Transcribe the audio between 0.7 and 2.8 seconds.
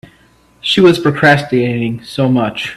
was procrastinating so much.